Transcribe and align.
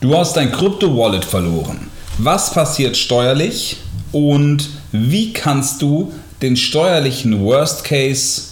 Du 0.00 0.16
hast 0.16 0.36
dein 0.36 0.52
Krypto-Wallet 0.52 1.24
verloren. 1.24 1.90
Was 2.18 2.52
passiert 2.52 2.96
steuerlich 2.96 3.78
und 4.12 4.70
wie 4.92 5.32
kannst 5.32 5.82
du 5.82 6.12
den 6.40 6.56
steuerlichen 6.56 7.42
Worst 7.42 7.82
Case 7.82 8.42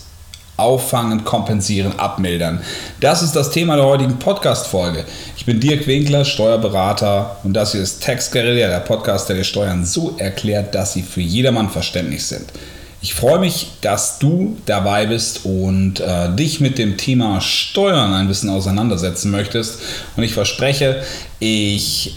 auffangen, 0.57 1.23
kompensieren, 1.23 1.97
abmildern? 2.01 2.63
Das 2.99 3.23
ist 3.23 3.37
das 3.37 3.53
Thema 3.53 3.77
der 3.77 3.85
heutigen 3.85 4.19
Podcast-Folge. 4.19 5.05
Ich 5.37 5.47
bin 5.47 5.61
Dirk 5.61 5.87
Winkler, 5.87 6.25
Steuerberater 6.25 7.37
und 7.45 7.53
das 7.53 7.71
hier 7.71 7.83
ist 7.83 8.03
Tax 8.03 8.29
Guerilla, 8.33 8.67
der 8.67 8.81
Podcast, 8.81 9.29
der 9.29 9.37
dir 9.37 9.45
Steuern 9.45 9.87
so 9.87 10.17
erklärt, 10.19 10.75
dass 10.75 10.95
sie 10.95 11.03
für 11.03 11.21
jedermann 11.21 11.71
verständlich 11.71 12.27
sind. 12.27 12.47
Ich 13.07 13.15
freue 13.15 13.39
mich, 13.39 13.69
dass 13.83 14.19
du 14.19 14.57
dabei 14.67 15.07
bist 15.07 15.45
und 15.45 16.01
äh, 16.01 16.35
dich 16.35 16.59
mit 16.59 16.77
dem 16.77 16.97
Thema 16.97 17.41
Steuern 17.41 18.13
ein 18.13 18.27
bisschen 18.27 18.51
auseinandersetzen 18.51 19.31
möchtest. 19.31 19.79
Und 20.17 20.25
ich 20.25 20.35
verspreche, 20.35 21.05
ich 21.39 22.17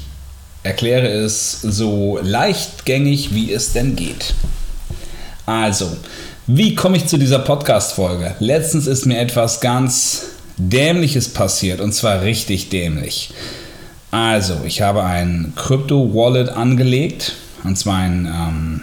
erkläre 0.64 1.08
es 1.08 1.62
so 1.62 2.18
leichtgängig, 2.24 3.36
wie 3.36 3.54
es 3.54 3.72
denn 3.72 3.96
geht. 3.96 4.34
Also, 5.46 5.96
wie 6.48 6.74
komme 6.74 6.98
ich 6.98 7.06
zu 7.06 7.20
dieser 7.20 7.38
Podcast-Folge? 7.38 8.34
Letztens 8.40 8.88
ist 8.88 9.06
mir 9.06 9.20
etwas 9.20 9.62
ganz 9.62 10.24
Dämliches 10.58 11.30
passiert 11.30 11.82
und 11.82 11.94
zwar 11.94 12.24
richtig 12.24 12.70
dämlich. 12.70 13.30
Also, 14.10 14.56
ich 14.66 14.82
habe 14.82 15.04
ein 15.04 15.54
Krypto-Wallet 15.56 16.50
angelegt 16.50 17.36
und 17.64 17.78
zwar 17.78 18.00
ein 18.00 18.26
ähm, 18.26 18.82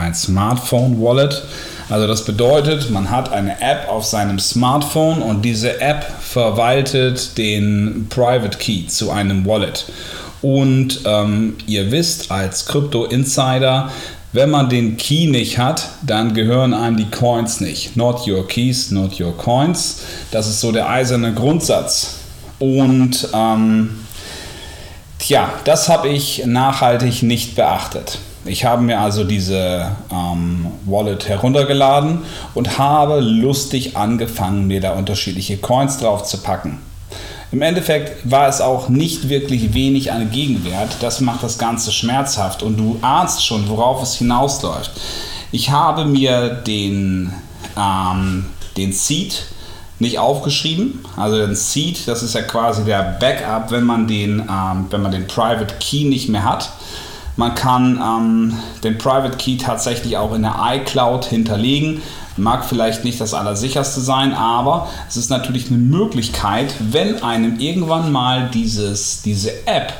ein 0.00 0.14
Smartphone-Wallet. 0.14 1.42
Also 1.88 2.06
das 2.06 2.24
bedeutet, 2.24 2.90
man 2.90 3.10
hat 3.10 3.32
eine 3.32 3.60
App 3.60 3.88
auf 3.88 4.04
seinem 4.04 4.38
Smartphone 4.38 5.22
und 5.22 5.42
diese 5.42 5.80
App 5.80 6.04
verwaltet 6.20 7.36
den 7.36 8.06
Private 8.08 8.58
Key 8.58 8.86
zu 8.86 9.10
einem 9.10 9.44
Wallet. 9.46 9.86
Und 10.42 11.00
ähm, 11.04 11.56
ihr 11.66 11.90
wisst 11.90 12.30
als 12.30 12.66
Krypto-Insider, 12.66 13.90
wenn 14.32 14.50
man 14.50 14.68
den 14.68 14.96
Key 14.96 15.26
nicht 15.26 15.58
hat, 15.58 15.88
dann 16.02 16.34
gehören 16.34 16.72
einem 16.72 16.96
die 16.96 17.10
Coins 17.10 17.60
nicht. 17.60 17.96
Not 17.96 18.28
your 18.28 18.46
keys, 18.46 18.92
not 18.92 19.20
your 19.20 19.36
coins. 19.36 20.02
Das 20.30 20.46
ist 20.46 20.60
so 20.60 20.70
der 20.70 20.88
eiserne 20.88 21.34
Grundsatz. 21.34 22.14
Und 22.60 23.28
ähm, 23.34 23.98
tja, 25.18 25.52
das 25.64 25.88
habe 25.88 26.08
ich 26.08 26.46
nachhaltig 26.46 27.24
nicht 27.24 27.56
beachtet. 27.56 28.18
Ich 28.44 28.64
habe 28.64 28.82
mir 28.82 28.98
also 28.98 29.24
diese 29.24 29.90
ähm, 30.10 30.66
Wallet 30.86 31.28
heruntergeladen 31.28 32.22
und 32.54 32.78
habe 32.78 33.20
lustig 33.20 33.96
angefangen, 33.96 34.66
mir 34.66 34.80
da 34.80 34.92
unterschiedliche 34.92 35.58
Coins 35.58 35.98
drauf 35.98 36.24
zu 36.24 36.38
packen. 36.38 36.78
Im 37.52 37.62
Endeffekt 37.62 38.30
war 38.30 38.48
es 38.48 38.60
auch 38.60 38.88
nicht 38.88 39.28
wirklich 39.28 39.74
wenig 39.74 40.12
an 40.12 40.30
Gegenwert. 40.30 40.96
Das 41.00 41.20
macht 41.20 41.42
das 41.42 41.58
Ganze 41.58 41.90
schmerzhaft 41.92 42.62
und 42.62 42.76
du 42.76 42.98
ahnst 43.02 43.44
schon, 43.44 43.68
worauf 43.68 44.02
es 44.02 44.14
hinausläuft. 44.14 44.92
Ich 45.52 45.70
habe 45.70 46.04
mir 46.04 46.48
den, 46.50 47.32
ähm, 47.76 48.46
den 48.76 48.92
Seed 48.92 49.46
nicht 49.98 50.18
aufgeschrieben. 50.18 51.04
Also 51.16 51.38
den 51.38 51.56
Seed, 51.56 52.06
das 52.06 52.22
ist 52.22 52.34
ja 52.34 52.42
quasi 52.42 52.84
der 52.84 53.16
Backup, 53.20 53.72
wenn 53.72 53.84
man 53.84 54.06
den, 54.06 54.40
ähm, 54.40 54.86
wenn 54.90 55.02
man 55.02 55.12
den 55.12 55.26
Private 55.26 55.74
Key 55.80 56.04
nicht 56.04 56.28
mehr 56.28 56.44
hat. 56.44 56.70
Man 57.40 57.54
kann 57.54 57.98
ähm, 57.98 58.58
den 58.84 58.98
Private 58.98 59.38
Key 59.38 59.56
tatsächlich 59.56 60.18
auch 60.18 60.34
in 60.34 60.42
der 60.42 60.56
iCloud 60.62 61.24
hinterlegen. 61.24 62.02
Mag 62.36 62.66
vielleicht 62.66 63.02
nicht 63.02 63.18
das 63.18 63.32
Allersicherste 63.32 64.02
sein, 64.02 64.34
aber 64.34 64.88
es 65.08 65.16
ist 65.16 65.30
natürlich 65.30 65.68
eine 65.68 65.78
Möglichkeit, 65.78 66.74
wenn 66.78 67.22
einem 67.22 67.58
irgendwann 67.58 68.12
mal 68.12 68.50
dieses, 68.52 69.22
diese 69.22 69.66
App 69.66 69.94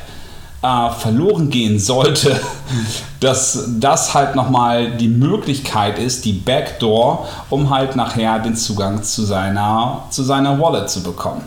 äh, 0.61 0.91
verloren 0.91 1.49
gehen 1.49 1.79
sollte, 1.79 2.39
dass 3.19 3.67
das 3.79 4.13
halt 4.13 4.35
nochmal 4.35 4.91
die 4.97 5.07
Möglichkeit 5.07 5.97
ist, 5.97 6.25
die 6.25 6.33
Backdoor, 6.33 7.27
um 7.49 7.71
halt 7.71 7.95
nachher 7.95 8.37
den 8.37 8.55
Zugang 8.55 9.01
zu 9.01 9.23
seiner, 9.25 10.03
zu 10.11 10.21
seiner 10.21 10.59
Wallet 10.59 10.91
zu 10.91 11.01
bekommen. 11.01 11.41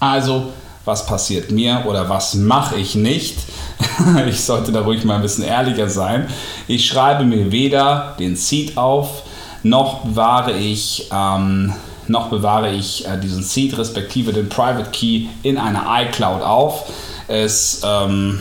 Also, 0.00 0.48
was 0.86 1.04
passiert 1.04 1.50
mir 1.50 1.84
oder 1.86 2.08
was 2.08 2.34
mache 2.34 2.76
ich 2.76 2.94
nicht? 2.94 3.36
ich 4.28 4.40
sollte 4.40 4.72
da 4.72 4.82
ruhig 4.82 5.04
mal 5.04 5.16
ein 5.16 5.22
bisschen 5.22 5.44
ehrlicher 5.44 5.90
sein. 5.90 6.28
Ich 6.68 6.86
schreibe 6.86 7.24
mir 7.24 7.52
weder 7.52 8.14
den 8.18 8.36
Seed 8.36 8.78
auf, 8.78 9.24
noch 9.62 10.04
bewahre 10.04 10.52
ich, 10.52 11.10
ähm, 11.12 11.74
noch 12.06 12.28
bewahre 12.28 12.70
ich 12.70 13.06
äh, 13.06 13.18
diesen 13.18 13.42
Seed 13.42 13.76
respektive 13.76 14.32
den 14.32 14.48
Private 14.48 14.90
Key 14.92 15.26
in 15.42 15.58
einer 15.58 15.84
iCloud 16.02 16.42
auf. 16.42 16.84
Es, 17.26 17.82
ähm, 17.84 18.40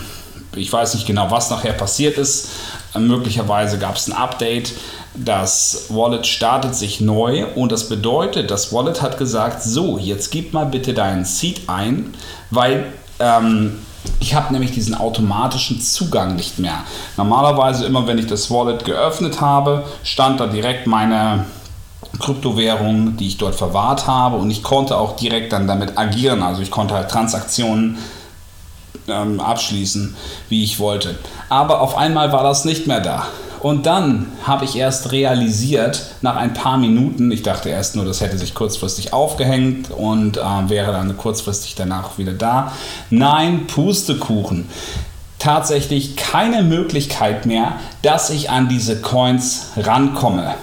ich 0.56 0.72
weiß 0.72 0.94
nicht 0.94 1.08
genau, 1.08 1.32
was 1.32 1.50
nachher 1.50 1.74
passiert 1.74 2.20
ist. 2.20 2.50
Möglicherweise 2.98 3.80
gab 3.80 3.96
es 3.96 4.08
ein 4.08 4.14
Update. 4.14 4.72
Das 5.18 5.86
Wallet 5.90 6.28
startet 6.28 6.76
sich 6.76 7.00
neu 7.00 7.46
und 7.56 7.72
das 7.72 7.88
bedeutet, 7.88 8.52
das 8.52 8.74
Wallet 8.74 9.02
hat 9.02 9.18
gesagt, 9.18 9.64
so, 9.64 9.98
jetzt 9.98 10.30
gib 10.32 10.54
mal 10.54 10.66
bitte 10.66 10.94
deinen 10.94 11.24
Seed 11.24 11.62
ein, 11.68 12.14
weil 12.52 12.88
ähm, 13.20 13.80
ich 14.20 14.36
habe 14.36 14.52
nämlich 14.52 14.72
diesen 14.72 14.96
automatischen 14.96 15.80
Zugang 15.80 16.36
nicht 16.36 16.60
mehr. 16.60 16.84
Normalerweise 17.18 17.86
immer, 17.86 18.08
wenn 18.08 18.18
ich 18.18 18.28
das 18.28 18.52
Wallet 18.52 18.86
geöffnet 18.86 19.42
habe, 19.42 19.86
stand 20.04 20.40
da 20.40 20.48
direkt 20.48 20.86
meine 20.86 21.46
Kryptowährung, 22.20 23.18
die 23.18 23.28
ich 23.28 23.38
dort 23.38 23.56
verwahrt 23.56 24.08
habe 24.08 24.38
und 24.38 24.50
ich 24.52 24.64
konnte 24.64 24.98
auch 24.98 25.16
direkt 25.16 25.54
dann 25.54 25.68
damit 25.68 25.98
agieren. 25.98 26.44
Also 26.44 26.62
ich 26.62 26.72
konnte 26.72 26.94
halt 26.94 27.10
Transaktionen 27.10 27.98
ähm, 29.08 29.40
abschließen, 29.40 30.16
wie 30.50 30.64
ich 30.64 30.80
wollte. 30.80 31.16
Aber 31.50 31.82
auf 31.82 31.98
einmal 31.98 32.32
war 32.32 32.44
das 32.44 32.66
nicht 32.66 32.88
mehr 32.88 33.02
da. 33.02 33.28
Und 33.66 33.88
dann 33.88 34.28
habe 34.44 34.64
ich 34.64 34.76
erst 34.76 35.12
realisiert, 35.12 36.12
nach 36.22 36.36
ein 36.36 36.54
paar 36.54 36.78
Minuten, 36.78 37.32
ich 37.32 37.42
dachte 37.42 37.70
erst 37.70 37.96
nur, 37.96 38.06
das 38.06 38.22
hätte 38.22 38.38
sich 38.38 38.54
kurzfristig 38.54 39.12
aufgehängt 39.12 39.90
und 39.90 40.38
äh, 40.38 40.42
wäre 40.68 40.92
dann 40.92 41.18
kurzfristig 41.18 41.74
danach 41.74 42.20
wieder 42.20 42.34
da. 42.34 42.74
Nein, 43.10 43.66
Pustekuchen. 43.66 44.70
Tatsächlich 45.40 46.16
keine 46.16 46.62
Möglichkeit 46.62 47.48
mehr, 47.48 47.78
dass 48.04 48.30
ich 48.30 48.52
an 48.52 48.70
diese 48.70 49.02
Coins 49.02 49.70
rankomme. 49.78 50.54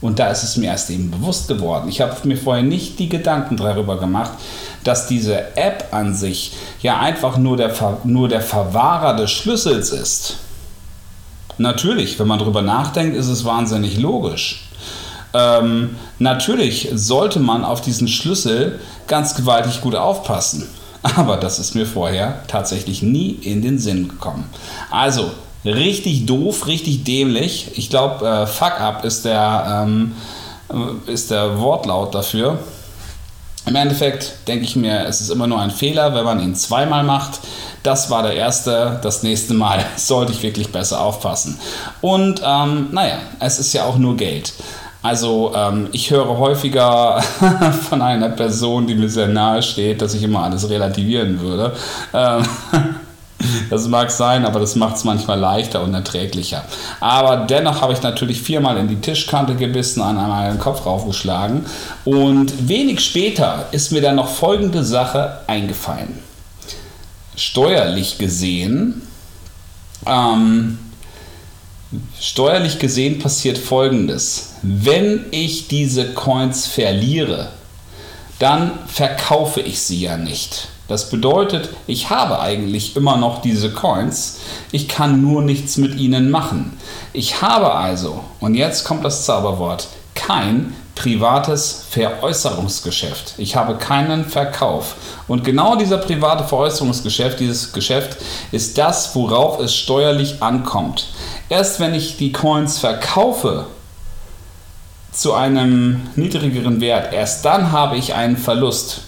Und 0.00 0.18
da 0.18 0.26
ist 0.26 0.42
es 0.42 0.56
mir 0.56 0.70
erst 0.70 0.90
eben 0.90 1.12
bewusst 1.12 1.46
geworden. 1.46 1.88
Ich 1.88 2.00
habe 2.00 2.16
mir 2.24 2.36
vorher 2.36 2.64
nicht 2.64 2.98
die 2.98 3.08
Gedanken 3.08 3.56
darüber 3.56 3.96
gemacht, 3.96 4.32
dass 4.82 5.06
diese 5.06 5.56
App 5.56 5.86
an 5.92 6.16
sich 6.16 6.56
ja 6.82 6.98
einfach 6.98 7.36
nur 7.36 7.56
der, 7.56 7.72
nur 8.02 8.28
der 8.28 8.40
Verwahrer 8.40 9.14
des 9.14 9.30
Schlüssels 9.30 9.90
ist. 9.90 10.38
Natürlich, 11.58 12.18
wenn 12.18 12.26
man 12.26 12.38
darüber 12.38 12.62
nachdenkt, 12.62 13.16
ist 13.16 13.28
es 13.28 13.44
wahnsinnig 13.44 13.98
logisch. 13.98 14.68
Ähm, 15.32 15.96
natürlich 16.18 16.88
sollte 16.94 17.40
man 17.40 17.64
auf 17.64 17.80
diesen 17.80 18.08
Schlüssel 18.08 18.80
ganz 19.06 19.34
gewaltig 19.34 19.80
gut 19.80 19.94
aufpassen. 19.94 20.68
Aber 21.02 21.36
das 21.36 21.58
ist 21.58 21.74
mir 21.74 21.86
vorher 21.86 22.42
tatsächlich 22.46 23.02
nie 23.02 23.30
in 23.30 23.60
den 23.60 23.78
Sinn 23.78 24.08
gekommen. 24.08 24.48
Also, 24.90 25.30
richtig 25.64 26.26
doof, 26.26 26.66
richtig 26.66 27.04
dämlich. 27.04 27.72
Ich 27.74 27.90
glaube, 27.90 28.26
äh, 28.26 28.46
Fuck 28.46 28.80
up 28.80 29.04
ist 29.04 29.24
der, 29.24 29.84
ähm, 29.86 30.12
ist 31.06 31.30
der 31.30 31.58
Wortlaut 31.60 32.14
dafür. 32.14 32.58
Im 33.66 33.76
Endeffekt 33.76 34.34
denke 34.46 34.64
ich 34.64 34.76
mir, 34.76 35.06
es 35.06 35.20
ist 35.20 35.30
immer 35.30 35.46
nur 35.46 35.60
ein 35.60 35.70
Fehler, 35.70 36.14
wenn 36.14 36.24
man 36.24 36.40
ihn 36.40 36.54
zweimal 36.54 37.02
macht. 37.02 37.40
Das 37.82 38.10
war 38.10 38.22
der 38.22 38.34
erste. 38.34 38.98
Das 39.02 39.22
nächste 39.22 39.54
Mal 39.54 39.84
sollte 39.96 40.32
ich 40.32 40.42
wirklich 40.42 40.70
besser 40.70 41.00
aufpassen. 41.00 41.58
Und 42.00 42.42
ähm, 42.44 42.88
naja, 42.92 43.18
es 43.40 43.58
ist 43.58 43.72
ja 43.72 43.84
auch 43.84 43.96
nur 43.96 44.16
Geld. 44.16 44.52
Also 45.02 45.52
ähm, 45.54 45.88
ich 45.92 46.10
höre 46.10 46.38
häufiger 46.38 47.22
von 47.90 48.00
einer 48.00 48.30
Person, 48.30 48.86
die 48.86 48.94
mir 48.94 49.10
sehr 49.10 49.28
nahe 49.28 49.62
steht, 49.62 50.00
dass 50.00 50.14
ich 50.14 50.22
immer 50.22 50.44
alles 50.44 50.70
relativieren 50.70 51.40
würde. 51.40 51.72
Ähm, 52.14 52.42
das 53.70 53.88
mag 53.88 54.10
sein, 54.10 54.44
aber 54.44 54.60
das 54.60 54.76
macht 54.76 54.96
es 54.96 55.04
manchmal 55.04 55.38
leichter 55.38 55.82
und 55.82 55.94
erträglicher. 55.94 56.64
Aber 57.00 57.36
dennoch 57.38 57.80
habe 57.80 57.92
ich 57.92 58.02
natürlich 58.02 58.40
viermal 58.40 58.76
in 58.78 58.88
die 58.88 59.00
Tischkante 59.00 59.54
gebissen, 59.54 60.02
an 60.02 60.16
meinen 60.16 60.58
Kopf 60.58 60.86
raufgeschlagen. 60.86 61.66
Und 62.04 62.68
wenig 62.68 63.00
später 63.00 63.66
ist 63.72 63.92
mir 63.92 64.00
dann 64.00 64.16
noch 64.16 64.28
folgende 64.28 64.84
Sache 64.84 65.40
eingefallen. 65.46 66.18
Steuerlich 67.36 68.18
gesehen, 68.18 69.02
ähm, 70.06 70.78
steuerlich 72.20 72.78
gesehen 72.78 73.18
passiert 73.18 73.58
folgendes. 73.58 74.54
Wenn 74.62 75.26
ich 75.30 75.68
diese 75.68 76.12
Coins 76.14 76.66
verliere, 76.66 77.48
dann 78.38 78.72
verkaufe 78.86 79.60
ich 79.60 79.80
sie 79.80 80.00
ja 80.00 80.16
nicht. 80.16 80.68
Das 80.86 81.08
bedeutet, 81.08 81.70
ich 81.86 82.10
habe 82.10 82.40
eigentlich 82.40 82.94
immer 82.94 83.16
noch 83.16 83.40
diese 83.40 83.72
Coins, 83.72 84.40
ich 84.70 84.86
kann 84.86 85.22
nur 85.22 85.42
nichts 85.42 85.78
mit 85.78 85.94
ihnen 85.94 86.30
machen. 86.30 86.76
Ich 87.14 87.40
habe 87.40 87.72
also, 87.74 88.22
und 88.40 88.54
jetzt 88.54 88.84
kommt 88.84 89.04
das 89.04 89.24
Zauberwort, 89.24 89.88
kein 90.14 90.74
privates 90.94 91.86
Veräußerungsgeschäft. 91.90 93.34
Ich 93.38 93.56
habe 93.56 93.76
keinen 93.76 94.26
Verkauf. 94.26 94.94
Und 95.26 95.42
genau 95.42 95.76
dieser 95.76 95.98
private 95.98 96.44
Veräußerungsgeschäft, 96.44 97.40
dieses 97.40 97.72
Geschäft, 97.72 98.18
ist 98.52 98.78
das, 98.78 99.14
worauf 99.14 99.60
es 99.60 99.74
steuerlich 99.74 100.42
ankommt. 100.42 101.08
Erst 101.48 101.80
wenn 101.80 101.94
ich 101.94 102.16
die 102.16 102.32
Coins 102.32 102.78
verkaufe 102.78 103.66
zu 105.12 105.32
einem 105.32 106.08
niedrigeren 106.14 106.80
Wert, 106.80 107.12
erst 107.12 107.44
dann 107.44 107.72
habe 107.72 107.96
ich 107.96 108.14
einen 108.14 108.36
Verlust. 108.36 109.02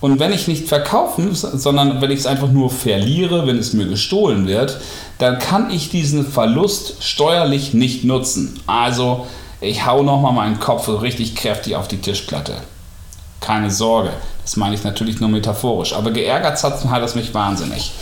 Und 0.00 0.18
wenn 0.20 0.32
ich 0.32 0.46
nicht 0.46 0.68
verkaufen, 0.68 1.34
sondern 1.34 2.00
wenn 2.00 2.10
ich 2.10 2.20
es 2.20 2.26
einfach 2.26 2.48
nur 2.50 2.70
verliere, 2.70 3.46
wenn 3.46 3.58
es 3.58 3.72
mir 3.72 3.86
gestohlen 3.86 4.46
wird, 4.46 4.78
dann 5.18 5.38
kann 5.38 5.70
ich 5.70 5.88
diesen 5.88 6.26
Verlust 6.26 7.02
steuerlich 7.02 7.72
nicht 7.72 8.04
nutzen. 8.04 8.60
Also 8.66 9.26
ich 9.60 9.86
hau 9.86 10.02
nochmal 10.02 10.32
meinen 10.32 10.60
Kopf 10.60 10.88
richtig 10.88 11.34
kräftig 11.34 11.76
auf 11.76 11.88
die 11.88 11.98
Tischplatte. 11.98 12.54
Keine 13.40 13.70
Sorge, 13.70 14.10
das 14.42 14.56
meine 14.56 14.74
ich 14.74 14.84
natürlich 14.84 15.20
nur 15.20 15.30
metaphorisch, 15.30 15.94
aber 15.94 16.10
geärgert 16.10 16.62
hat 16.62 17.02
es 17.02 17.14
mich 17.14 17.32
wahnsinnig. 17.32 17.92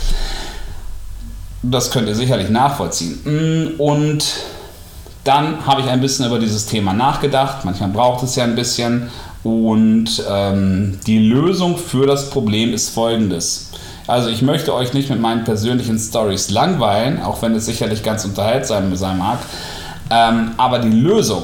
Das 1.61 1.91
könnt 1.91 2.07
ihr 2.07 2.15
sicherlich 2.15 2.49
nachvollziehen. 2.49 3.19
Mm, 3.23 3.79
und 3.79 4.25
dann 5.23 5.65
habe 5.65 5.81
ich 5.81 5.87
ein 5.87 6.01
bisschen 6.01 6.25
über 6.25 6.37
dieses 6.37 6.67
Thema 6.67 6.93
nachgedacht. 6.93 7.65
Manchmal 7.65 7.89
braucht 7.89 8.23
es 8.23 8.35
ja 8.35 8.43
ein 8.43 8.55
bisschen. 8.55 9.09
Und 9.45 10.23
ähm, 10.27 10.99
die 11.05 11.19
Lösung 11.19 11.77
für 11.77 12.07
das 12.07 12.31
Problem 12.31 12.73
ist 12.73 12.89
folgendes. 12.89 13.69
Also 14.07 14.29
ich 14.29 14.41
möchte 14.41 14.73
euch 14.73 14.93
nicht 14.93 15.11
mit 15.11 15.21
meinen 15.21 15.43
persönlichen 15.43 15.99
Stories 15.99 16.49
langweilen, 16.49 17.21
auch 17.21 17.43
wenn 17.43 17.53
es 17.53 17.67
sicherlich 17.67 18.01
ganz 18.01 18.25
unterhaltsam 18.25 18.95
sein 18.95 19.19
mag. 19.19 19.37
Ähm, 20.09 20.53
aber 20.57 20.79
die 20.79 20.99
Lösung, 20.99 21.43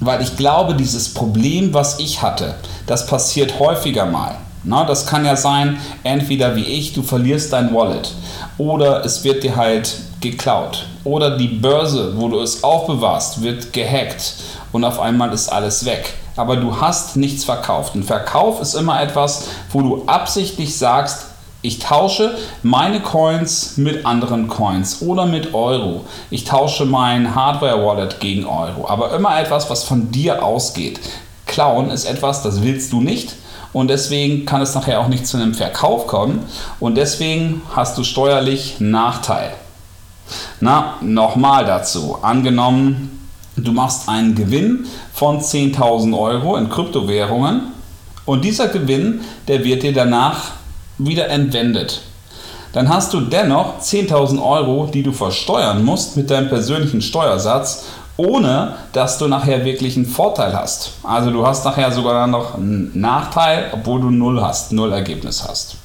weil 0.00 0.22
ich 0.22 0.36
glaube, 0.36 0.74
dieses 0.74 1.14
Problem, 1.14 1.72
was 1.72 2.00
ich 2.00 2.20
hatte, 2.20 2.56
das 2.88 3.06
passiert 3.06 3.60
häufiger 3.60 4.06
mal. 4.06 4.34
Na, 4.64 4.84
das 4.84 5.06
kann 5.06 5.24
ja 5.24 5.36
sein, 5.36 5.78
entweder 6.02 6.56
wie 6.56 6.64
ich, 6.64 6.94
du 6.94 7.04
verlierst 7.04 7.52
dein 7.52 7.72
Wallet 7.72 8.12
oder 8.58 9.04
es 9.04 9.22
wird 9.22 9.44
dir 9.44 9.54
halt 9.54 10.00
geklaut 10.20 10.86
oder 11.04 11.36
die 11.36 11.46
Börse, 11.46 12.14
wo 12.16 12.28
du 12.28 12.40
es 12.40 12.64
aufbewahrst, 12.64 13.40
wird 13.40 13.72
gehackt 13.72 14.34
und 14.72 14.82
auf 14.82 14.98
einmal 14.98 15.32
ist 15.32 15.48
alles 15.48 15.84
weg. 15.84 16.12
Aber 16.38 16.56
du 16.56 16.80
hast 16.80 17.16
nichts 17.16 17.44
verkauft. 17.44 17.94
Ein 17.94 18.02
Verkauf 18.02 18.60
ist 18.60 18.74
immer 18.74 19.00
etwas, 19.02 19.48
wo 19.72 19.82
du 19.82 20.04
absichtlich 20.06 20.76
sagst, 20.76 21.26
ich 21.60 21.80
tausche 21.80 22.36
meine 22.62 23.00
Coins 23.00 23.76
mit 23.76 24.06
anderen 24.06 24.46
Coins 24.46 25.02
oder 25.02 25.26
mit 25.26 25.54
Euro. 25.54 26.04
Ich 26.30 26.44
tausche 26.44 26.84
mein 26.84 27.34
Hardware-Wallet 27.34 28.20
gegen 28.20 28.46
Euro. 28.46 28.88
Aber 28.88 29.12
immer 29.14 29.38
etwas, 29.40 29.68
was 29.68 29.82
von 29.82 30.12
dir 30.12 30.44
ausgeht. 30.44 31.00
Klauen 31.46 31.90
ist 31.90 32.04
etwas, 32.04 32.42
das 32.42 32.62
willst 32.62 32.92
du 32.92 33.00
nicht. 33.00 33.34
Und 33.72 33.88
deswegen 33.88 34.46
kann 34.46 34.62
es 34.62 34.74
nachher 34.74 35.00
auch 35.00 35.08
nicht 35.08 35.26
zu 35.26 35.36
einem 35.36 35.52
Verkauf 35.54 36.06
kommen. 36.06 36.46
Und 36.78 36.94
deswegen 36.94 37.62
hast 37.74 37.98
du 37.98 38.04
steuerlich 38.04 38.76
Nachteil. 38.78 39.52
Na, 40.60 40.94
nochmal 41.00 41.64
dazu. 41.64 42.18
Angenommen, 42.22 43.17
du 43.64 43.72
machst 43.72 44.08
einen 44.08 44.34
Gewinn 44.34 44.86
von 45.12 45.40
10.000 45.40 46.18
Euro 46.18 46.56
in 46.56 46.68
Kryptowährungen. 46.68 47.72
Und 48.24 48.44
dieser 48.44 48.68
Gewinn, 48.68 49.20
der 49.46 49.64
wird 49.64 49.82
dir 49.82 49.92
danach 49.92 50.52
wieder 50.98 51.28
entwendet. 51.28 52.02
Dann 52.72 52.88
hast 52.88 53.14
du 53.14 53.20
dennoch 53.20 53.80
10.000 53.80 54.42
Euro, 54.42 54.88
die 54.92 55.02
du 55.02 55.12
versteuern 55.12 55.84
musst 55.84 56.16
mit 56.16 56.30
deinem 56.30 56.48
persönlichen 56.48 57.00
Steuersatz, 57.00 57.84
ohne 58.18 58.74
dass 58.92 59.16
du 59.16 59.28
nachher 59.28 59.64
wirklich 59.64 59.96
einen 59.96 60.04
Vorteil 60.04 60.52
hast. 60.52 60.90
Also 61.04 61.30
du 61.30 61.46
hast 61.46 61.64
nachher 61.64 61.92
sogar 61.92 62.26
noch 62.26 62.56
einen 62.56 62.90
Nachteil, 62.94 63.70
obwohl 63.72 64.00
du 64.00 64.10
null 64.10 64.42
hast, 64.42 64.72
null 64.72 64.92
Ergebnis 64.92 65.46
hast. 65.48 65.76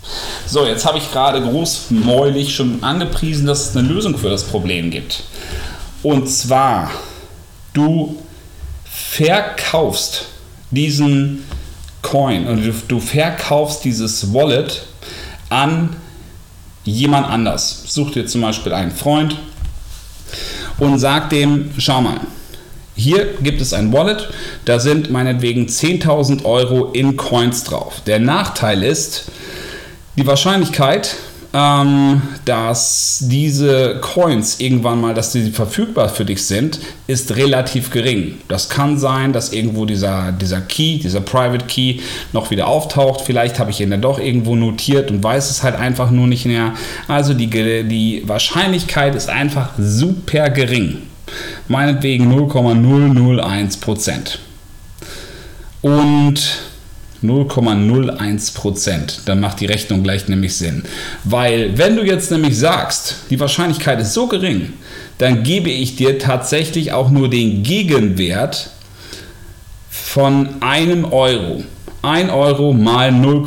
So, 0.48 0.66
jetzt 0.66 0.86
habe 0.86 0.98
ich 0.98 1.12
gerade 1.12 1.42
großmäulig 1.42 2.54
schon 2.54 2.84
angepriesen, 2.84 3.46
dass 3.46 3.70
es 3.70 3.78
eine 3.78 3.88
Lösung 3.88 4.18
für 4.18 4.30
das 4.30 4.44
Problem 4.44 4.90
gibt. 4.90 5.24
Und 6.02 6.28
zwar, 6.28 6.90
du 7.74 8.16
verkaufst 8.86 10.26
diesen 10.72 11.44
Coin 12.02 12.48
und 12.48 12.72
du, 12.88 13.00
verkaufst 13.00 13.84
dieses 13.84 14.34
Wallet 14.34 14.86
an 15.50 15.96
jemand 16.84 17.28
anders. 17.28 17.84
Such 17.88 18.12
dir 18.12 18.26
zum 18.26 18.42
Beispiel 18.42 18.74
einen 18.74 18.92
Freund 18.92 19.38
und 20.78 21.00
sag 21.00 21.30
dem, 21.30 21.72
schau 21.78 22.02
mal, 22.02 22.20
hier 22.96 23.34
gibt 23.42 23.62
es 23.62 23.74
ein 23.74 23.92
Wallet, 23.92 24.30
da 24.66 24.80
sind 24.80 25.10
meinetwegen 25.10 25.66
10.000 25.66 26.46
Euro 26.46 26.92
in 26.92 27.18
Coins 27.18 27.64
drauf. 27.64 28.02
Der 28.06 28.20
Nachteil 28.20 28.84
ist, 28.84 29.32
die 30.16 30.28
Wahrscheinlichkeit, 30.28 31.16
ähm, 31.56 32.24
dass 32.46 33.20
diese 33.28 34.00
Coins 34.02 34.60
irgendwann 34.60 35.00
mal, 35.00 35.14
dass 35.14 35.32
sie 35.32 35.52
verfügbar 35.52 36.10
für 36.10 36.26
dich 36.26 36.44
sind, 36.46 36.80
ist 37.06 37.36
relativ 37.36 37.92
gering. 37.92 38.40
Das 38.48 38.70
kann 38.70 38.98
sein, 38.98 39.34
dass 39.34 39.54
irgendwo 39.54 39.86
dieser, 39.86 40.32
dieser 40.32 40.62
Key, 40.62 40.98
dieser 40.98 41.22
Private 41.22 41.66
Key 41.66 42.00
noch 42.34 42.50
wieder 42.50 42.68
auftaucht. 42.68 43.22
Vielleicht 43.22 43.60
habe 43.60 43.70
ich 43.70 43.82
ihn 43.82 43.92
dann 43.92 44.02
doch 44.02 44.20
irgendwo 44.20 44.56
notiert 44.56 45.12
und 45.12 45.24
weiß 45.24 45.52
es 45.52 45.62
halt 45.62 45.76
einfach 45.76 46.10
nur 46.10 46.26
nicht 46.26 46.46
mehr. 46.46 46.74
Also 47.08 47.36
die, 47.36 47.48
die 47.48 48.24
Wahrscheinlichkeit 48.26 49.14
ist 49.14 49.30
einfach 49.30 49.70
super 49.78 50.50
gering. 50.50 51.04
Meinetwegen 51.68 52.30
0,001 52.30 53.78
Prozent. 53.78 54.40
Und 55.84 56.73
0,01 57.24 58.54
Prozent. 58.54 59.22
Dann 59.26 59.40
macht 59.40 59.60
die 59.60 59.66
Rechnung 59.66 60.04
gleich 60.04 60.28
nämlich 60.28 60.58
Sinn. 60.58 60.84
Weil 61.24 61.78
wenn 61.78 61.96
du 61.96 62.04
jetzt 62.04 62.32
nämlich 62.32 62.58
sagst, 62.58 63.16
die 63.30 63.40
Wahrscheinlichkeit 63.40 64.00
ist 64.00 64.14
so 64.14 64.28
gering, 64.28 64.74
dann 65.18 65.44
gebe 65.44 65.70
ich 65.70 65.96
dir 65.96 66.20
tatsächlich 66.20 66.92
auch 66.92 67.10
nur 67.10 67.30
den 67.30 67.64
Gegenwert 67.64 68.72
von 69.90 70.50
einem 70.62 71.06
Euro. 71.06 71.64
1 72.02 72.32
Euro 72.32 72.74
mal 72.74 73.12
0, 73.12 73.46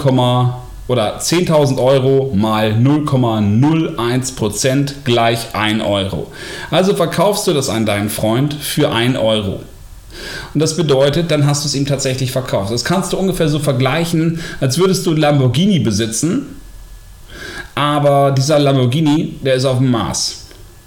oder 0.88 1.19
10.000 1.19 1.82
Euro 1.82 2.32
mal 2.34 2.72
0,01 2.72 4.37
Prozent 4.37 4.94
gleich 5.05 5.55
1 5.55 5.82
Euro. 5.82 6.32
Also 6.70 6.94
verkaufst 6.94 7.46
du 7.46 7.52
das 7.52 7.69
an 7.69 7.87
deinen 7.87 8.08
Freund 8.08 8.55
für 8.55 8.93
1 8.93 9.19
Euro. 9.19 9.61
Und 10.55 10.61
das 10.61 10.77
bedeutet, 10.77 11.31
dann 11.31 11.47
hast 11.47 11.65
du 11.65 11.69
es 11.69 11.75
ihm 11.75 11.87
tatsächlich 11.87 12.33
verkauft. 12.33 12.73
Das 12.73 12.85
kannst 12.85 13.13
du 13.13 13.17
ungefähr 13.17 13.49
so 13.49 13.59
vergleichen, 13.59 14.41
als 14.61 14.79
würdest 14.79 15.07
du 15.07 15.11
einen 15.11 15.21
Lamborghini 15.21 15.79
besitzen, 15.81 16.47
aber 17.75 18.33
dieser 18.33 18.59
Lamborghini, 18.59 19.35
der 19.43 19.55
ist 19.55 19.65
auf 19.67 19.79
dem 19.79 19.91
Mars. 19.91 20.46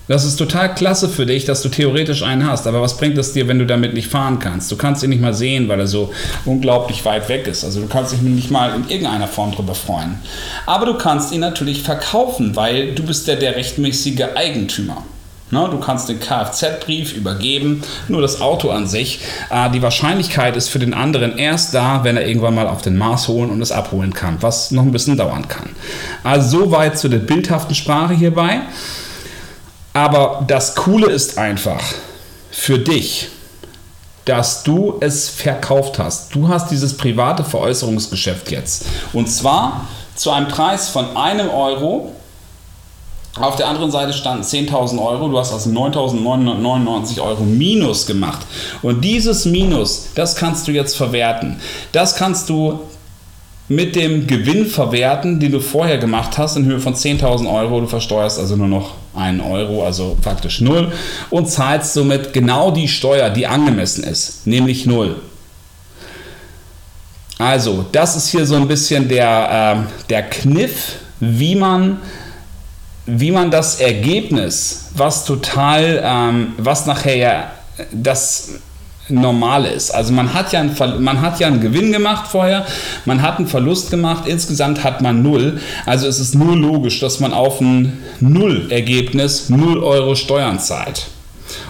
Das 0.09 0.25
ist 0.25 0.37
total 0.37 0.73
klasse 0.73 1.07
für 1.07 1.27
dich, 1.27 1.45
dass 1.45 1.61
du 1.61 1.69
theoretisch 1.69 2.23
einen 2.23 2.49
hast. 2.49 2.65
Aber 2.65 2.81
was 2.81 2.97
bringt 2.97 3.15
es 3.19 3.31
dir, 3.33 3.47
wenn 3.47 3.59
du 3.59 3.67
damit 3.67 3.93
nicht 3.93 4.07
fahren 4.07 4.39
kannst? 4.39 4.71
Du 4.71 4.75
kannst 4.75 5.03
ihn 5.03 5.11
nicht 5.11 5.21
mal 5.21 5.35
sehen, 5.35 5.69
weil 5.69 5.79
er 5.79 5.85
so 5.85 6.11
unglaublich 6.45 7.05
weit 7.05 7.29
weg 7.29 7.45
ist. 7.45 7.63
Also 7.63 7.79
du 7.79 7.85
kannst 7.85 8.11
dich 8.11 8.21
nicht 8.21 8.49
mal 8.49 8.73
in 8.73 8.89
irgendeiner 8.89 9.27
Form 9.27 9.51
darüber 9.51 9.75
freuen. 9.75 10.17
Aber 10.65 10.87
du 10.87 10.95
kannst 10.95 11.31
ihn 11.31 11.41
natürlich 11.41 11.83
verkaufen, 11.83 12.55
weil 12.55 12.95
du 12.95 13.03
bist 13.03 13.27
ja 13.27 13.35
der 13.35 13.55
rechtmäßige 13.55 14.23
Eigentümer. 14.33 15.03
Ne, 15.51 15.67
du 15.71 15.79
kannst 15.79 16.09
den 16.09 16.19
Kfz-Brief 16.19 17.13
übergeben, 17.13 17.83
nur 18.07 18.21
das 18.21 18.39
Auto 18.39 18.69
an 18.69 18.87
sich. 18.87 19.21
Äh, 19.49 19.71
die 19.71 19.81
Wahrscheinlichkeit 19.81 20.55
ist 20.55 20.69
für 20.69 20.77
den 20.77 20.93
anderen 20.93 21.39
erst 21.39 21.73
da, 21.73 22.03
wenn 22.03 22.17
er 22.17 22.27
irgendwann 22.27 22.53
mal 22.53 22.67
auf 22.67 22.83
den 22.83 22.97
Mars 22.97 23.27
holen 23.27 23.49
und 23.49 23.59
es 23.61 23.71
abholen 23.71 24.13
kann, 24.13 24.37
was 24.41 24.69
noch 24.69 24.83
ein 24.83 24.91
bisschen 24.91 25.17
dauern 25.17 25.47
kann. 25.47 25.69
Also 26.23 26.59
soweit 26.59 26.99
zu 26.99 27.09
der 27.09 27.17
bildhaften 27.17 27.73
Sprache 27.73 28.13
hierbei. 28.13 28.61
Aber 29.93 30.45
das 30.47 30.75
Coole 30.75 31.07
ist 31.07 31.39
einfach 31.39 31.81
für 32.51 32.77
dich, 32.77 33.29
dass 34.25 34.61
du 34.61 34.97
es 34.99 35.29
verkauft 35.29 35.97
hast. 35.97 36.35
Du 36.35 36.47
hast 36.47 36.69
dieses 36.69 36.95
private 36.95 37.43
Veräußerungsgeschäft 37.43 38.51
jetzt. 38.51 38.85
Und 39.13 39.27
zwar 39.27 39.87
zu 40.15 40.29
einem 40.29 40.47
Preis 40.47 40.89
von 40.89 41.17
einem 41.17 41.49
Euro 41.49 42.13
auf 43.35 43.55
der 43.55 43.67
anderen 43.67 43.91
Seite 43.91 44.11
standen 44.11 44.43
10.000 44.43 45.03
Euro, 45.03 45.27
du 45.27 45.37
hast 45.37 45.53
also 45.53 45.69
9.999 45.69 47.21
Euro 47.21 47.43
Minus 47.43 48.05
gemacht. 48.05 48.45
Und 48.81 49.01
dieses 49.01 49.45
Minus, 49.45 50.09
das 50.15 50.35
kannst 50.35 50.67
du 50.67 50.71
jetzt 50.71 50.97
verwerten. 50.97 51.57
Das 51.91 52.15
kannst 52.15 52.49
du 52.49 52.79
mit 53.69 53.95
dem 53.95 54.25
Gewinn 54.25 54.65
verwerten, 54.65 55.39
den 55.39 55.51
du 55.51 55.59
vorher 55.59 55.99
gemacht 55.99 56.37
hast, 56.39 56.57
in 56.57 56.65
Höhe 56.65 56.79
von 56.79 56.95
10.000 56.95 57.47
Euro. 57.53 57.81
Du 57.81 57.87
versteuerst 57.87 58.39
also 58.39 58.55
nur 58.55 58.67
noch 58.67 58.95
einen 59.15 59.41
Euro, 59.41 59.85
also 59.85 60.17
faktisch 60.21 60.59
null, 60.59 60.91
und 61.29 61.47
zahlst 61.49 61.93
somit 61.93 62.33
genau 62.33 62.71
die 62.71 62.87
Steuer, 62.87 63.29
die 63.29 63.45
angemessen 63.45 64.03
ist, 64.03 64.47
nämlich 64.47 64.87
null. 64.87 65.17
Also, 67.37 67.85
das 67.91 68.15
ist 68.15 68.29
hier 68.29 68.45
so 68.45 68.55
ein 68.55 68.67
bisschen 68.67 69.07
der, 69.07 69.85
äh, 69.87 70.07
der 70.09 70.23
Kniff, 70.23 70.95
wie 71.19 71.55
man 71.55 71.99
wie 73.17 73.31
man 73.31 73.51
das 73.51 73.79
Ergebnis, 73.79 74.91
was 74.95 75.25
total, 75.25 76.01
ähm, 76.03 76.53
was 76.57 76.85
nachher 76.85 77.15
ja 77.15 77.51
das 77.91 78.59
normal 79.09 79.65
ist. 79.65 79.91
Also 79.91 80.13
man 80.13 80.33
hat, 80.33 80.53
ja 80.53 80.59
einen, 80.59 80.75
man 81.03 81.21
hat 81.21 81.39
ja 81.39 81.47
einen 81.47 81.61
Gewinn 81.61 81.91
gemacht 81.91 82.27
vorher, 82.27 82.65
man 83.05 83.21
hat 83.21 83.37
einen 83.37 83.47
Verlust 83.47 83.89
gemacht, 83.89 84.27
insgesamt 84.27 84.83
hat 84.83 85.01
man 85.01 85.23
null. 85.23 85.59
Also 85.85 86.07
es 86.07 86.19
ist 86.19 86.35
nur 86.35 86.55
logisch, 86.55 86.99
dass 86.99 87.19
man 87.19 87.33
auf 87.33 87.59
ein 87.59 87.97
Null-Ergebnis 88.19 89.49
0 89.49 89.79
Euro 89.79 90.15
Steuern 90.15 90.59
zahlt. 90.59 91.07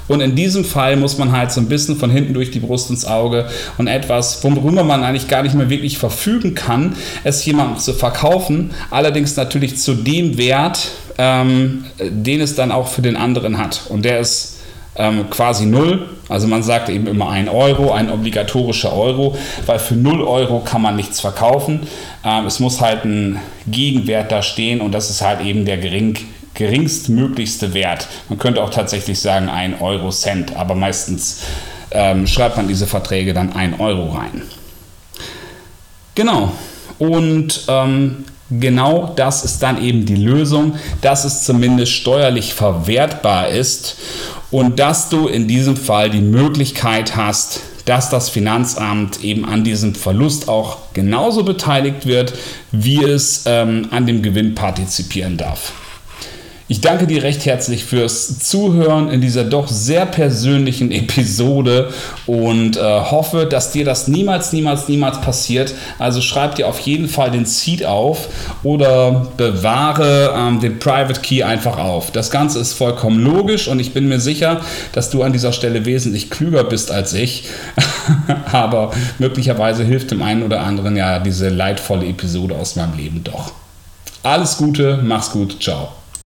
Und 0.07 0.21
in 0.21 0.35
diesem 0.35 0.65
Fall 0.65 0.95
muss 0.95 1.17
man 1.17 1.31
halt 1.31 1.51
so 1.51 1.61
ein 1.61 1.67
bisschen 1.67 1.95
von 1.97 2.09
hinten 2.09 2.33
durch 2.33 2.51
die 2.51 2.59
Brust 2.59 2.89
ins 2.89 3.05
Auge 3.05 3.47
und 3.77 3.87
etwas, 3.87 4.43
worüber 4.43 4.83
man 4.83 5.03
eigentlich 5.03 5.27
gar 5.27 5.43
nicht 5.43 5.55
mehr 5.55 5.69
wirklich 5.69 5.97
verfügen 5.97 6.55
kann, 6.55 6.95
es 7.23 7.43
jemandem 7.45 7.77
zu 7.77 7.93
verkaufen, 7.93 8.71
allerdings 8.89 9.35
natürlich 9.35 9.77
zu 9.77 9.93
dem 9.93 10.37
Wert, 10.37 10.89
ähm, 11.17 11.85
den 11.99 12.41
es 12.41 12.55
dann 12.55 12.71
auch 12.71 12.87
für 12.87 13.01
den 13.01 13.15
anderen 13.15 13.57
hat. 13.57 13.81
Und 13.89 14.05
der 14.05 14.19
ist 14.19 14.59
ähm, 14.95 15.29
quasi 15.29 15.65
null. 15.65 16.07
Also 16.27 16.47
man 16.47 16.61
sagt 16.61 16.89
eben 16.89 17.07
immer 17.07 17.29
ein 17.29 17.49
Euro, 17.49 17.91
ein 17.91 18.11
obligatorischer 18.11 18.93
Euro, 18.93 19.35
weil 19.65 19.79
für 19.79 19.95
0 19.95 20.21
Euro 20.21 20.59
kann 20.59 20.81
man 20.81 20.95
nichts 20.95 21.21
verkaufen. 21.21 21.81
Ähm, 22.23 22.45
es 22.45 22.59
muss 22.59 22.81
halt 22.81 23.05
ein 23.05 23.39
Gegenwert 23.65 24.31
da 24.31 24.43
stehen 24.43 24.81
und 24.81 24.91
das 24.91 25.09
ist 25.09 25.21
halt 25.21 25.41
eben 25.41 25.65
der 25.65 25.77
gering, 25.77 26.17
geringstmöglichste 26.59 27.73
Wert. 27.73 28.07
Man 28.27 28.37
könnte 28.37 28.61
auch 28.61 28.69
tatsächlich 28.69 29.19
sagen 29.19 29.47
ein 29.47 29.79
Euro 29.79 30.09
Cent, 30.11 30.55
aber 30.57 30.75
meistens 30.75 31.39
ähm, 31.91 32.27
schreibt 32.27 32.57
man 32.57 32.67
diese 32.67 32.85
Verträge 32.85 33.33
dann 33.33 33.53
ein 33.53 33.79
Euro 33.79 34.09
rein. 34.09 34.43
Genau. 36.15 36.51
Und 36.99 37.63
ähm, 37.69 38.25
genau 38.51 39.13
das 39.15 39.45
ist 39.45 39.63
dann 39.63 39.81
eben 39.81 40.05
die 40.05 40.17
Lösung, 40.17 40.75
dass 41.01 41.23
es 41.23 41.45
zumindest 41.45 41.93
steuerlich 41.93 42.53
verwertbar 42.53 43.47
ist 43.47 43.95
und 44.51 44.79
dass 44.79 45.07
du 45.07 45.27
in 45.27 45.47
diesem 45.47 45.77
Fall 45.77 46.09
die 46.09 46.19
Möglichkeit 46.19 47.15
hast, 47.15 47.61
dass 47.85 48.09
das 48.09 48.27
Finanzamt 48.27 49.23
eben 49.23 49.45
an 49.45 49.63
diesem 49.63 49.95
Verlust 49.95 50.49
auch 50.49 50.77
genauso 50.93 51.45
beteiligt 51.45 52.05
wird, 52.05 52.33
wie 52.73 53.01
es 53.01 53.43
ähm, 53.45 53.87
an 53.91 54.05
dem 54.05 54.21
Gewinn 54.21 54.55
partizipieren 54.55 55.37
darf. 55.37 55.71
Ich 56.71 56.81
danke 56.81 57.07
dir 57.07 57.23
recht 57.23 57.47
herzlich 57.47 57.83
fürs 57.83 58.37
Zuhören 58.37 59.09
in 59.09 59.21
dieser 59.21 59.43
doch 59.43 59.67
sehr 59.67 60.05
persönlichen 60.05 60.91
Episode 60.91 61.89
und 62.27 62.77
äh, 62.77 62.79
hoffe, 62.79 63.47
dass 63.47 63.71
dir 63.71 63.83
das 63.83 64.07
niemals, 64.07 64.53
niemals, 64.53 64.87
niemals 64.87 65.19
passiert. 65.19 65.73
Also 65.97 66.21
schreib 66.21 66.53
dir 66.53 66.67
auf 66.67 66.79
jeden 66.81 67.09
Fall 67.09 67.31
den 67.31 67.47
Seed 67.47 67.87
auf 67.87 68.29
oder 68.61 69.31
bewahre 69.35 70.31
ähm, 70.37 70.59
den 70.59 70.77
Private 70.77 71.21
Key 71.21 71.41
einfach 71.41 71.79
auf. 71.79 72.11
Das 72.11 72.29
Ganze 72.29 72.59
ist 72.59 72.73
vollkommen 72.73 73.23
logisch 73.23 73.67
und 73.67 73.79
ich 73.79 73.95
bin 73.95 74.07
mir 74.07 74.19
sicher, 74.19 74.61
dass 74.91 75.09
du 75.09 75.23
an 75.23 75.33
dieser 75.33 75.53
Stelle 75.53 75.85
wesentlich 75.85 76.29
klüger 76.29 76.63
bist 76.63 76.91
als 76.91 77.13
ich. 77.13 77.45
Aber 78.51 78.91
möglicherweise 79.17 79.83
hilft 79.83 80.11
dem 80.11 80.21
einen 80.21 80.43
oder 80.43 80.61
anderen 80.61 80.95
ja 80.95 81.17
diese 81.17 81.49
leidvolle 81.49 82.05
Episode 82.05 82.53
aus 82.53 82.75
meinem 82.75 82.95
Leben 82.95 83.23
doch. 83.23 83.53
Alles 84.21 84.57
Gute, 84.57 84.99
mach's 85.01 85.31
gut, 85.31 85.63
ciao. 85.63 85.98